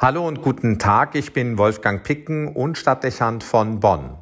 [0.00, 4.16] Hallo und guten Tag, ich bin Wolfgang Picken und Stadtdechant von Bonn.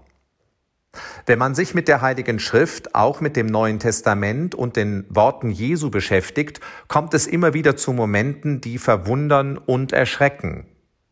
[1.26, 5.50] Wenn man sich mit der Heiligen Schrift, auch mit dem Neuen Testament und den Worten
[5.50, 10.64] Jesu beschäftigt, kommt es immer wieder zu Momenten, die verwundern und erschrecken.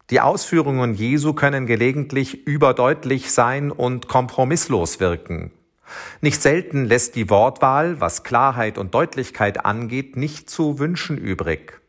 [0.08, 5.50] Die Ausführungen Jesu können gelegentlich überdeutlich sein und kompromisslos wirken.
[6.22, 11.83] Nicht selten lässt die Wortwahl, was Klarheit und Deutlichkeit angeht, nicht zu wünschen übrig.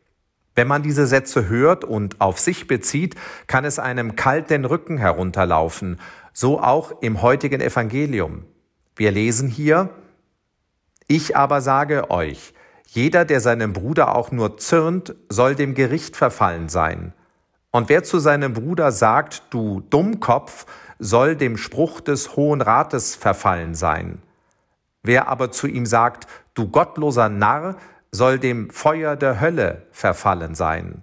[0.56, 3.14] Wenn man diese Sätze hört und auf sich bezieht,
[3.46, 6.00] kann es einem kalt den Rücken herunterlaufen,
[6.32, 8.44] so auch im heutigen Evangelium.
[8.96, 9.90] Wir lesen hier,
[11.06, 12.54] Ich aber sage euch,
[12.86, 17.12] jeder, der seinem Bruder auch nur zürnt, soll dem Gericht verfallen sein.
[17.70, 20.64] Und wer zu seinem Bruder sagt, du Dummkopf,
[20.98, 24.22] soll dem Spruch des Hohen Rates verfallen sein.
[25.02, 27.76] Wer aber zu ihm sagt, du gottloser Narr,
[28.10, 31.02] soll dem Feuer der Hölle verfallen sein.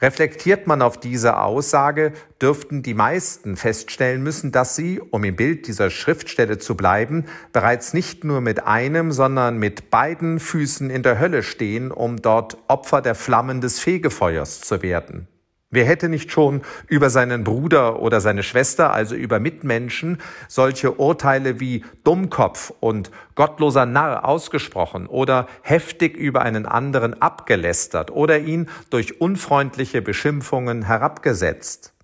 [0.00, 5.68] Reflektiert man auf diese Aussage, dürften die meisten feststellen müssen, dass sie, um im Bild
[5.68, 11.20] dieser Schriftstelle zu bleiben, bereits nicht nur mit einem, sondern mit beiden Füßen in der
[11.20, 15.28] Hölle stehen, um dort Opfer der Flammen des Fegefeuers zu werden.
[15.74, 21.60] Wer hätte nicht schon über seinen Bruder oder seine Schwester, also über Mitmenschen, solche Urteile
[21.60, 29.22] wie Dummkopf und gottloser Narr ausgesprochen oder heftig über einen anderen abgelästert oder ihn durch
[29.22, 31.94] unfreundliche Beschimpfungen herabgesetzt?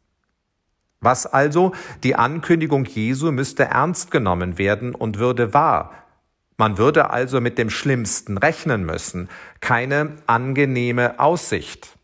[1.02, 5.92] Was also die Ankündigung Jesu müsste ernst genommen werden und würde wahr.
[6.56, 9.28] Man würde also mit dem Schlimmsten rechnen müssen,
[9.60, 11.97] keine angenehme Aussicht.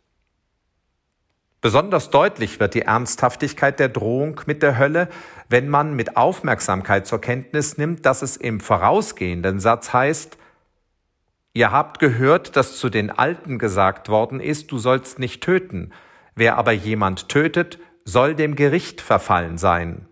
[1.65, 5.09] Besonders deutlich wird die Ernsthaftigkeit der Drohung mit der Hölle,
[5.49, 10.37] wenn man mit Aufmerksamkeit zur Kenntnis nimmt, dass es im vorausgehenden Satz heißt,
[11.55, 15.93] Ihr habt gehört, dass zu den Alten gesagt worden ist, du sollst nicht töten.
[16.35, 20.07] Wer aber jemand tötet, soll dem Gericht verfallen sein.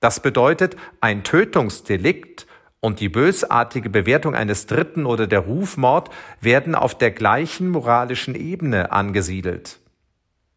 [0.00, 2.46] Das bedeutet, ein Tötungsdelikt
[2.80, 6.08] und die bösartige Bewertung eines Dritten oder der Rufmord
[6.40, 9.80] werden auf der gleichen moralischen Ebene angesiedelt.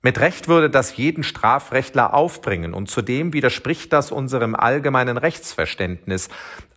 [0.04, 6.30] Mit Recht würde das jeden Strafrechtler aufbringen und zudem widerspricht das unserem allgemeinen Rechtsverständnis.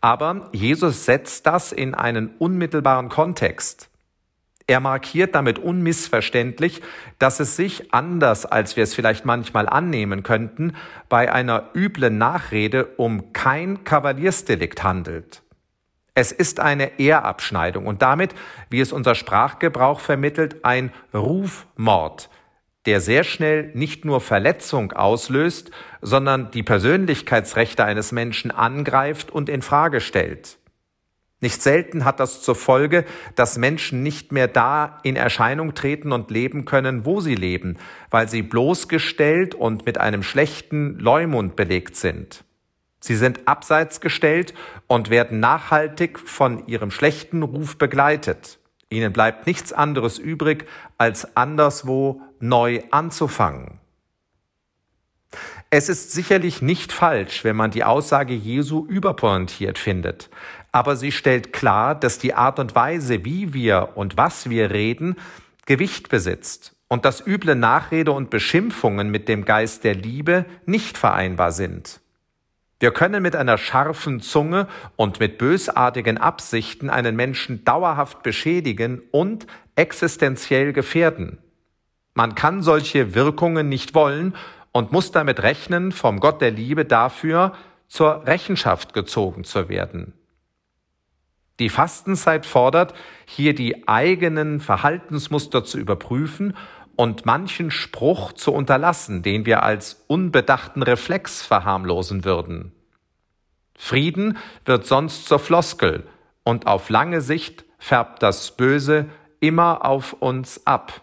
[0.02, 3.88] Aber Jesus setzt das in einen unmittelbaren Kontext.
[4.66, 6.82] Er markiert damit unmissverständlich,
[7.18, 10.74] dass es sich, anders als wir es vielleicht manchmal annehmen könnten,
[11.08, 15.42] bei einer üblen Nachrede um kein Kavaliersdelikt handelt.
[16.14, 18.34] Es ist eine Ehrabschneidung und damit,
[18.70, 22.30] wie es unser Sprachgebrauch vermittelt, ein Rufmord,
[22.86, 25.70] der sehr schnell nicht nur Verletzung auslöst,
[26.02, 30.58] sondern die Persönlichkeitsrechte eines Menschen angreift und in Frage stellt.
[31.40, 36.30] Nicht selten hat das zur Folge, dass Menschen nicht mehr da in Erscheinung treten und
[36.30, 37.76] leben können, wo sie leben,
[38.10, 42.44] weil sie bloßgestellt und mit einem schlechten Leumund belegt sind.
[42.98, 44.54] Sie sind abseits gestellt
[44.86, 48.58] und werden nachhaltig von ihrem schlechten Ruf begleitet.
[48.90, 50.66] Ihnen bleibt nichts anderes übrig,
[50.98, 53.80] als anderswo neu anzufangen.
[55.70, 60.30] Es ist sicherlich nicht falsch, wenn man die Aussage Jesu überpointiert findet,
[60.70, 65.16] aber sie stellt klar, dass die Art und Weise, wie wir und was wir reden,
[65.66, 71.50] Gewicht besitzt und dass üble Nachrede und Beschimpfungen mit dem Geist der Liebe nicht vereinbar
[71.50, 72.00] sind.
[72.80, 79.46] Wir können mit einer scharfen Zunge und mit bösartigen Absichten einen Menschen dauerhaft beschädigen und
[79.76, 81.38] existenziell gefährden.
[82.14, 84.34] Man kann solche Wirkungen nicht wollen
[84.72, 87.52] und muss damit rechnen, vom Gott der Liebe dafür
[87.88, 90.14] zur Rechenschaft gezogen zu werden.
[91.60, 96.56] Die Fastenzeit fordert, hier die eigenen Verhaltensmuster zu überprüfen
[96.96, 102.72] und manchen Spruch zu unterlassen, den wir als unbedachten Reflex verharmlosen würden.
[103.76, 106.06] Frieden wird sonst zur Floskel
[106.44, 109.08] und auf lange Sicht färbt das Böse
[109.40, 111.02] immer auf uns ab.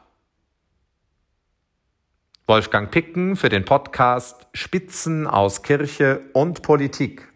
[2.48, 7.31] Wolfgang Picken für den Podcast Spitzen aus Kirche und Politik.